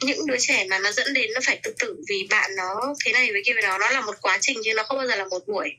[0.00, 3.12] những đứa trẻ mà nó dẫn đến nó phải tự tử vì bạn nó thế
[3.12, 5.16] này với kia với đó nó là một quá trình chứ nó không bao giờ
[5.16, 5.70] là một buổi.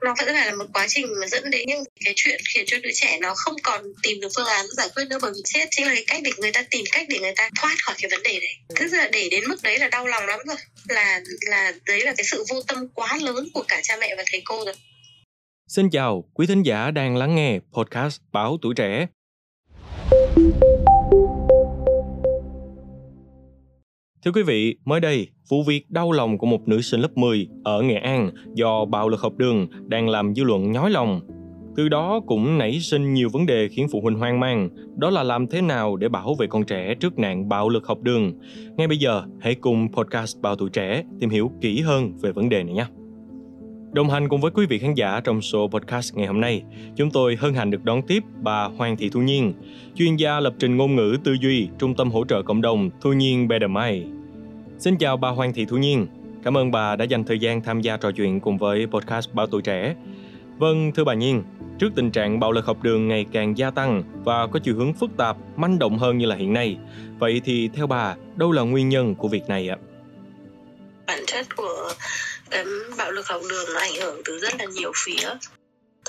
[0.00, 2.76] Nó vẫn phải là một quá trình mà dẫn đến những cái chuyện khiến cho
[2.82, 5.68] đứa trẻ nó không còn tìm được phương án giải quyết nữa bởi vì chết
[5.70, 8.10] chính là cái cách để người ta tìm cách để người ta thoát khỏi cái
[8.10, 8.54] vấn đề đấy.
[8.76, 10.56] Tức là để đến mức đấy là đau lòng lắm rồi
[10.88, 14.22] là là đấy là cái sự vô tâm quá lớn của cả cha mẹ và
[14.32, 14.74] thầy cô rồi.
[15.68, 19.06] Xin chào, quý thính giả đang lắng nghe podcast Báo Tuổi Trẻ.
[24.28, 27.48] Thưa quý vị, mới đây, vụ việc đau lòng của một nữ sinh lớp 10
[27.64, 31.20] ở Nghệ An do bạo lực học đường đang làm dư luận nhói lòng.
[31.76, 35.22] Từ đó cũng nảy sinh nhiều vấn đề khiến phụ huynh hoang mang, đó là
[35.22, 38.32] làm thế nào để bảo vệ con trẻ trước nạn bạo lực học đường.
[38.76, 42.48] Ngay bây giờ, hãy cùng podcast Bảo Tuổi Trẻ tìm hiểu kỹ hơn về vấn
[42.48, 42.86] đề này nhé.
[43.92, 46.62] Đồng hành cùng với quý vị khán giả trong số podcast ngày hôm nay,
[46.96, 49.52] chúng tôi hân hạnh được đón tiếp bà Hoàng Thị Thu Nhiên,
[49.94, 53.12] chuyên gia lập trình ngôn ngữ tư duy, Trung tâm hỗ trợ cộng đồng Thu
[53.12, 54.04] Nhiên Bedamai.
[54.78, 56.06] Xin chào bà Hoàng Thị Thu Nhiên,
[56.44, 59.46] cảm ơn bà đã dành thời gian tham gia trò chuyện cùng với podcast Báo
[59.46, 59.94] Tuổi Trẻ.
[60.58, 61.42] Vâng, thưa bà Nhiên,
[61.78, 64.94] trước tình trạng bạo lực học đường ngày càng gia tăng và có chiều hướng
[64.94, 66.76] phức tạp, manh động hơn như là hiện nay,
[67.18, 69.76] vậy thì theo bà, đâu là nguyên nhân của việc này ạ?
[71.06, 71.92] Bản chất của
[72.50, 72.64] cái
[72.98, 75.28] bạo lực học đường nó ảnh hưởng từ rất là nhiều phía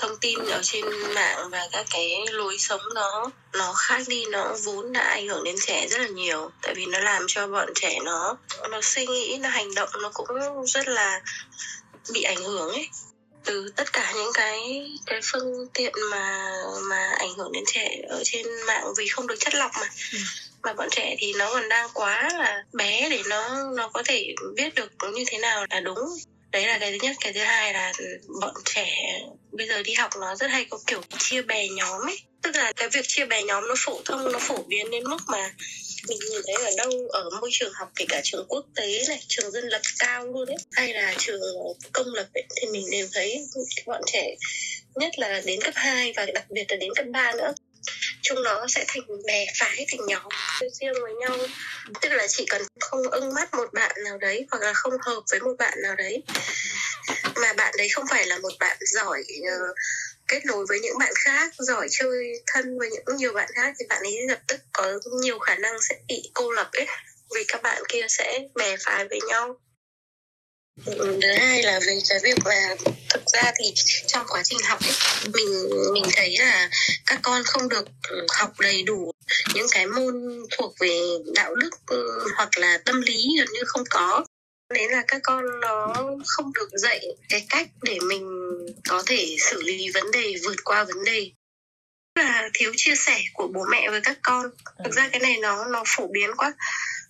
[0.00, 0.84] thông tin ở trên
[1.14, 5.44] mạng và các cái lối sống nó nó khác đi nó vốn đã ảnh hưởng
[5.44, 6.50] đến trẻ rất là nhiều.
[6.62, 8.36] Tại vì nó làm cho bọn trẻ nó
[8.70, 11.20] nó suy nghĩ nó hành động nó cũng rất là
[12.12, 12.88] bị ảnh hưởng ấy.
[13.44, 18.22] Từ tất cả những cái cái phương tiện mà mà ảnh hưởng đến trẻ ở
[18.24, 19.88] trên mạng vì không được chất lọc mà.
[20.12, 20.18] Ừ.
[20.62, 24.34] mà bọn trẻ thì nó còn đang quá là bé để nó nó có thể
[24.56, 25.98] biết được như thế nào là đúng
[26.52, 27.16] đấy là cái thứ nhất.
[27.20, 27.92] Cái thứ hai là
[28.40, 29.20] bọn trẻ
[29.52, 32.18] bây giờ đi học nó rất hay có kiểu chia bè nhóm ấy.
[32.42, 35.20] Tức là cái việc chia bè nhóm nó phổ thông nó phổ biến đến mức
[35.26, 35.54] mà
[36.08, 39.20] mình nhìn thấy ở đâu ở môi trường học kể cả trường quốc tế này
[39.28, 41.40] trường dân lập cao luôn đấy hay là trường
[41.92, 43.46] công lập ấy, thì mình đều thấy
[43.86, 44.36] bọn trẻ
[44.94, 47.52] nhất là đến cấp 2 và đặc biệt là đến cấp 3 nữa
[48.30, 50.22] chung nó sẽ thành bè phái thành nhóm
[50.80, 51.36] riêng với nhau.
[52.00, 55.20] Tức là chỉ cần không ưng mắt một bạn nào đấy hoặc là không hợp
[55.30, 56.22] với một bạn nào đấy.
[57.36, 59.76] Mà bạn đấy không phải là một bạn giỏi uh,
[60.28, 63.86] kết nối với những bạn khác giỏi chơi thân với những nhiều bạn khác thì
[63.88, 66.86] bạn ấy lập tức có nhiều khả năng sẽ bị cô lập ấy
[67.34, 69.56] vì các bạn kia sẽ bè phái với nhau.
[70.86, 72.76] Ừ, thứ hai là về cái việc là
[73.32, 73.72] ra thì
[74.06, 74.92] trong quá trình học ấy,
[75.34, 76.70] mình mình thấy là
[77.06, 79.12] các con không được ừ, học đầy đủ
[79.54, 80.14] những cái môn
[80.58, 81.00] thuộc về
[81.34, 84.24] đạo đức ừ, hoặc là tâm lý gần như không có.
[84.74, 85.94] Đấy là các con nó
[86.26, 88.26] không được dạy cái cách để mình
[88.88, 91.30] có thể xử lý vấn đề vượt qua vấn đề.
[92.14, 94.46] Là thiếu chia sẻ của bố mẹ với các con.
[94.84, 96.52] Thực ra cái này nó nó phổ biến quá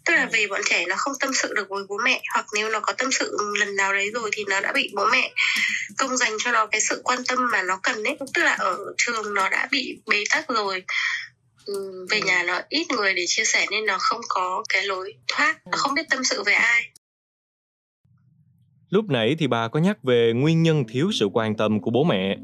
[0.05, 2.71] tức là về bọn trẻ nó không tâm sự được với bố mẹ hoặc nếu
[2.71, 5.33] nó có tâm sự lần nào đấy rồi thì nó đã bị bố mẹ
[5.99, 8.77] công dành cho nó cái sự quan tâm mà nó cần ấy tức là ở
[8.97, 10.85] trường nó đã bị bế tắc rồi.
[11.67, 15.15] Ừ, về nhà nó ít người để chia sẻ nên nó không có cái lối
[15.29, 16.91] thoát nó không biết tâm sự với ai.
[18.91, 22.05] Lúc nãy thì bà có nhắc về nguyên nhân thiếu sự quan tâm của bố
[22.05, 22.37] mẹ.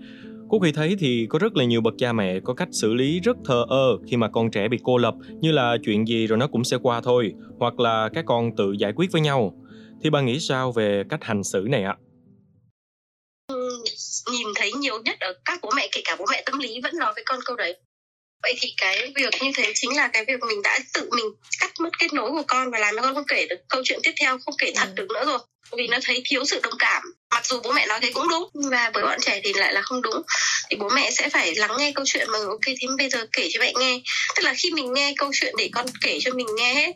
[0.50, 3.20] Cô khi thấy thì có rất là nhiều bậc cha mẹ có cách xử lý
[3.20, 6.38] rất thờ ơ khi mà con trẻ bị cô lập như là chuyện gì rồi
[6.38, 9.54] nó cũng sẽ qua thôi, hoặc là các con tự giải quyết với nhau.
[10.02, 11.96] Thì bà nghĩ sao về cách hành xử này ạ?
[14.32, 16.98] Nhìn thấy nhiều nhất ở các bố mẹ, kể cả bố mẹ tâm lý vẫn
[16.98, 17.76] nói với con câu đấy.
[18.42, 21.26] Vậy thì cái việc như thế chính là cái việc mình đã tự mình
[21.60, 23.98] cắt mất kết nối của con và làm cho con không kể được câu chuyện
[24.02, 24.92] tiếp theo, không kể thật ừ.
[24.96, 25.38] được nữa rồi
[25.76, 28.48] vì nó thấy thiếu sự đồng cảm mặc dù bố mẹ nói thế cũng đúng
[28.70, 30.22] và với bọn trẻ thì lại là không đúng
[30.70, 33.48] thì bố mẹ sẽ phải lắng nghe câu chuyện mà ok thì bây giờ kể
[33.52, 34.00] cho mẹ nghe
[34.36, 36.92] tức là khi mình nghe câu chuyện để con kể cho mình nghe hết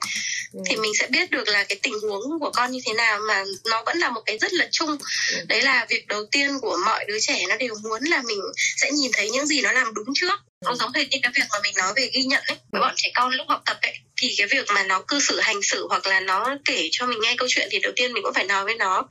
[0.53, 0.61] ừ.
[0.67, 3.45] thì mình sẽ biết được là cái tình huống của con như thế nào mà
[3.71, 4.99] nó vẫn là một cái rất là chung
[5.31, 5.45] ừ.
[5.49, 8.41] đấy là việc đầu tiên của mọi đứa trẻ nó đều muốn là mình
[8.77, 11.59] sẽ nhìn thấy những gì nó làm đúng trước nó giống như cái việc mà
[11.63, 12.57] mình nói về ghi nhận ấy.
[12.73, 15.41] Với bọn trẻ con lúc học tập ấy thì cái việc mà nó cư xử
[15.41, 18.23] hành xử hoặc là nó kể cho mình nghe câu chuyện thì đầu tiên mình
[18.23, 19.09] cũng phải nói với nó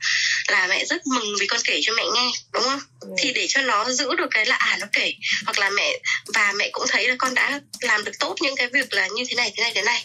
[0.48, 2.80] là mẹ rất mừng vì con kể cho mẹ nghe đúng không?
[3.00, 3.08] Ừ.
[3.18, 5.12] thì để cho nó giữ được cái là à nó kể
[5.44, 5.98] hoặc là mẹ
[6.34, 9.24] và mẹ cũng thấy là con đã làm được tốt những cái việc là như
[9.28, 10.04] thế này thế này thế này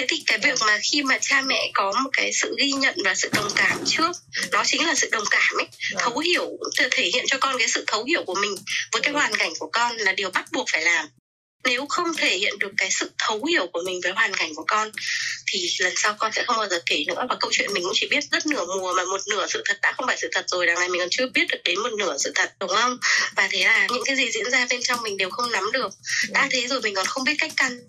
[0.00, 2.94] thế thì cái việc mà khi mà cha mẹ có một cái sự ghi nhận
[3.04, 4.16] và sự đồng cảm trước
[4.52, 6.02] nó chính là sự đồng cảm ấy vâng.
[6.04, 6.50] thấu hiểu
[6.90, 8.54] thể hiện cho con cái sự thấu hiểu của mình
[8.92, 11.06] với cái hoàn cảnh của con là điều bắt buộc phải làm.
[11.64, 14.64] Nếu không thể hiện được cái sự thấu hiểu của mình với hoàn cảnh của
[14.68, 14.90] con
[15.46, 17.26] thì lần sau con sẽ không bao giờ kể nữa.
[17.28, 19.78] Và câu chuyện mình cũng chỉ biết rất nửa mùa mà một nửa sự thật
[19.82, 21.92] đã không phải sự thật rồi đằng này mình còn chưa biết được đến một
[21.98, 22.98] nửa sự thật đúng không?
[23.36, 25.92] Và thế là những cái gì diễn ra bên trong mình đều không nắm được.
[26.30, 27.80] Đã thế rồi mình còn không biết cách căn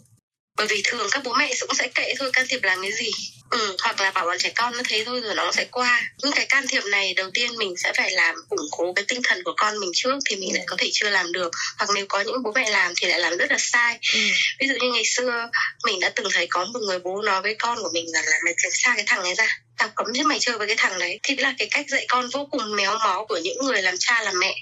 [0.61, 3.11] bởi vì thường các bố mẹ cũng sẽ kệ thôi can thiệp làm cái gì?
[3.49, 6.01] Ừ, hoặc là bảo bọn trẻ con nó thế thôi rồi nó sẽ qua.
[6.23, 9.21] Những cái can thiệp này đầu tiên mình sẽ phải làm củng cố cái tinh
[9.23, 11.51] thần của con mình trước thì mình lại có thể chưa làm được.
[11.77, 13.99] Hoặc nếu có những bố mẹ làm thì lại làm rất là sai.
[14.13, 14.19] Ừ.
[14.59, 15.49] ví dụ như ngày xưa
[15.85, 18.37] mình đã từng thấy có một người bố nói với con của mình rằng là
[18.45, 19.47] mày tránh xa cái thằng này ra
[19.77, 21.19] tao cấm chứ mày chơi với cái thằng đấy.
[21.23, 24.21] Thì là cái cách dạy con vô cùng méo mó của những người làm cha
[24.21, 24.55] làm mẹ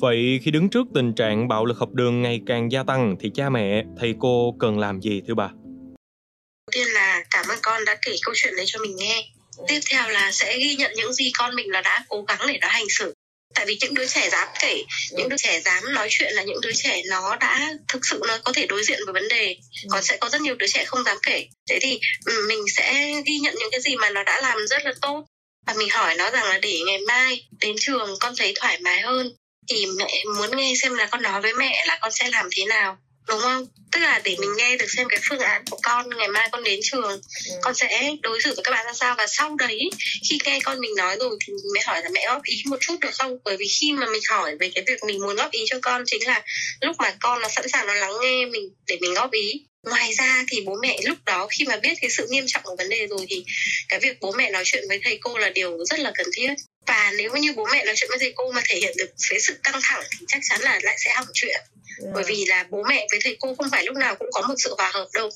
[0.00, 3.30] Vậy khi đứng trước tình trạng bạo lực học đường ngày càng gia tăng thì
[3.34, 5.48] cha mẹ, thầy cô cần làm gì thưa bà?
[5.48, 9.24] Đầu tiên là cảm ơn con đã kể câu chuyện đấy cho mình nghe.
[9.68, 12.58] Tiếp theo là sẽ ghi nhận những gì con mình là đã cố gắng để
[12.60, 13.14] nó hành xử.
[13.54, 14.84] Tại vì những đứa trẻ dám kể,
[15.16, 18.38] những đứa trẻ dám nói chuyện là những đứa trẻ nó đã thực sự nó
[18.44, 19.56] có thể đối diện với vấn đề.
[19.88, 21.46] Còn sẽ có rất nhiều đứa trẻ không dám kể.
[21.70, 24.84] Thế thì ừ, mình sẽ ghi nhận những cái gì mà nó đã làm rất
[24.84, 25.24] là tốt
[25.66, 29.00] và mình hỏi nó rằng là để ngày mai đến trường con thấy thoải mái
[29.00, 29.32] hơn
[29.70, 32.64] thì mẹ muốn nghe xem là con nói với mẹ là con sẽ làm thế
[32.64, 32.98] nào
[33.30, 33.66] đúng không?
[33.92, 36.64] Tức là để mình nghe được xem cái phương án của con ngày mai con
[36.64, 37.54] đến trường ừ.
[37.62, 39.14] con sẽ đối xử với các bạn ra sao?
[39.18, 39.90] Và sau đấy
[40.28, 42.96] khi nghe con mình nói rồi thì mẹ hỏi là mẹ góp ý một chút
[43.00, 43.38] được không?
[43.44, 46.02] Bởi vì khi mà mình hỏi về cái việc mình muốn góp ý cho con
[46.06, 46.42] chính là
[46.80, 49.66] lúc mà con nó sẵn sàng nó lắng nghe mình để mình góp ý.
[49.86, 52.76] Ngoài ra thì bố mẹ lúc đó khi mà biết cái sự nghiêm trọng của
[52.78, 53.44] vấn đề rồi thì
[53.88, 56.54] cái việc bố mẹ nói chuyện với thầy cô là điều rất là cần thiết
[56.90, 59.40] và nếu như bố mẹ nói chuyện với thầy cô mà thể hiện được cái
[59.40, 61.50] sự căng thẳng thì chắc chắn là lại sẽ hỏng chuyện.
[61.50, 61.66] Yeah.
[62.02, 62.10] Dạ.
[62.14, 64.54] bởi vì là bố mẹ với thầy cô không phải lúc nào cũng có một
[64.58, 65.30] sự hòa hợp đâu.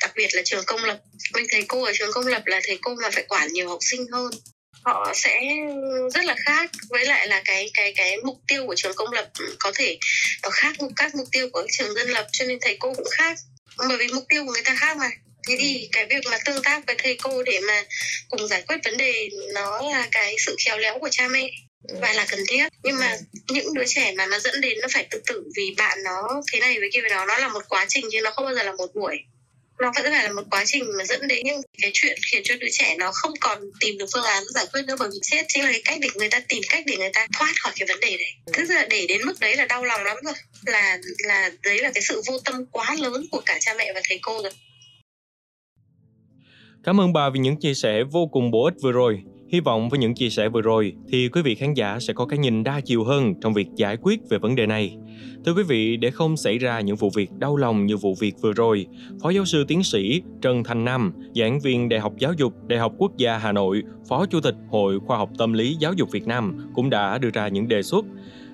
[0.00, 0.98] Đặc biệt là trường công lập.
[1.34, 3.78] Mình thầy cô ở trường công lập là thầy cô mà phải quản nhiều học
[3.80, 4.30] sinh hơn.
[4.84, 5.40] Họ sẽ
[6.14, 9.30] rất là khác với lại là cái cái cái mục tiêu của trường công lập
[9.58, 9.98] có thể
[10.42, 13.38] nó khác các mục tiêu của trường dân lập cho nên thầy cô cũng khác.
[13.88, 15.10] Bởi vì mục tiêu của người ta khác mà
[15.48, 17.84] thế thì cái việc mà tương tác với thầy cô để mà
[18.28, 21.50] cùng giải quyết vấn đề nó là cái sự khéo léo của cha mẹ
[22.00, 22.68] và là cần thiết.
[22.82, 23.16] Nhưng mà
[23.48, 26.60] những đứa trẻ mà nó dẫn đến nó phải tự tử vì bạn nó thế
[26.60, 28.62] này với kia với đó nó là một quá trình chứ nó không bao giờ
[28.62, 29.16] là một buổi.
[29.80, 32.54] Nó vẫn phải là một quá trình mà dẫn đến những cái chuyện khiến cho
[32.60, 35.44] đứa trẻ nó không còn tìm được phương án giải quyết nữa bởi vì chết.
[35.48, 37.86] Chính là cái cách để người ta tìm cách để người ta thoát khỏi cái
[37.88, 38.32] vấn đề đấy.
[38.52, 40.34] Tức là để đến mức đấy là đau lòng lắm rồi.
[40.66, 44.00] Là là đấy là cái sự vô tâm quá lớn của cả cha mẹ và
[44.08, 44.52] thầy cô rồi
[46.84, 49.22] Cảm ơn bà vì những chia sẻ vô cùng bổ ích vừa rồi.
[49.48, 52.26] Hy vọng với những chia sẻ vừa rồi thì quý vị khán giả sẽ có
[52.26, 54.96] cái nhìn đa chiều hơn trong việc giải quyết về vấn đề này.
[55.44, 58.34] Thưa quý vị, để không xảy ra những vụ việc đau lòng như vụ việc
[58.40, 58.86] vừa rồi,
[59.22, 62.78] Phó giáo sư tiến sĩ Trần Thành Nam, giảng viên Đại học Giáo dục Đại
[62.78, 66.10] học Quốc gia Hà Nội, Phó Chủ tịch Hội Khoa học Tâm lý Giáo dục
[66.10, 68.04] Việt Nam cũng đã đưa ra những đề xuất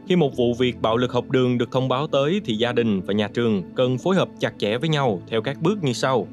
[0.09, 3.01] khi một vụ việc bạo lực học đường được thông báo tới thì gia đình
[3.01, 6.29] và nhà trường cần phối hợp chặt chẽ với nhau theo các bước như sau.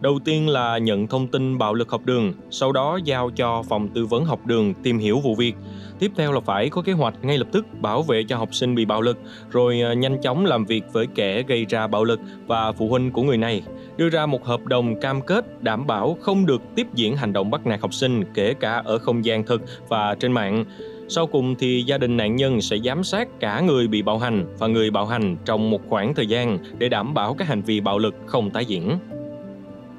[0.00, 3.88] Đầu tiên là nhận thông tin bạo lực học đường, sau đó giao cho phòng
[3.88, 5.54] tư vấn học đường tìm hiểu vụ việc.
[5.98, 8.74] Tiếp theo là phải có kế hoạch ngay lập tức bảo vệ cho học sinh
[8.74, 9.18] bị bạo lực,
[9.50, 13.10] rồi à, nhanh chóng làm việc với kẻ gây ra bạo lực và phụ huynh
[13.10, 13.62] của người này,
[13.96, 17.50] đưa ra một hợp đồng cam kết đảm bảo không được tiếp diễn hành động
[17.50, 20.64] bắt nạt học sinh kể cả ở không gian thực và trên mạng.
[21.08, 24.46] Sau cùng thì gia đình nạn nhân sẽ giám sát cả người bị bạo hành
[24.58, 27.80] và người bạo hành trong một khoảng thời gian để đảm bảo các hành vi
[27.80, 28.98] bạo lực không tái diễn.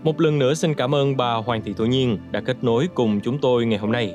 [0.03, 3.19] Một lần nữa xin cảm ơn bà Hoàng Thị Thu Nhiên đã kết nối cùng
[3.21, 4.13] chúng tôi ngày hôm nay.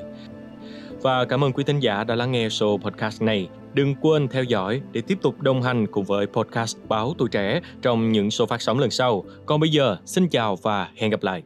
[1.01, 3.49] Và cảm ơn quý thính giả đã lắng nghe show podcast này.
[3.73, 7.61] Đừng quên theo dõi để tiếp tục đồng hành cùng với podcast Báo Tuổi Trẻ
[7.81, 9.23] trong những số phát sóng lần sau.
[9.45, 11.43] Còn bây giờ, xin chào và hẹn gặp lại.